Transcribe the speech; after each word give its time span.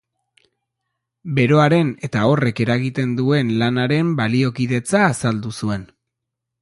Beroaren 1.39 1.91
eta 2.07 2.23
horrek 2.29 2.61
eragiten 2.65 3.11
duen 3.19 3.53
lanaren 3.65 4.11
baliokidetza 4.23 5.07
azaldu 5.13 5.55
zuen. 5.61 5.87